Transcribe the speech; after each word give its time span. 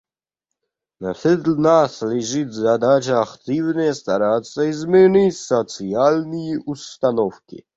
На 0.99 1.13
всех 1.13 1.45
нас 1.55 2.01
лежит 2.01 2.51
задача 2.53 3.21
активнее 3.21 3.93
стараться 3.93 4.67
изменить 4.71 5.37
социальные 5.37 6.59
установки. 6.61 7.67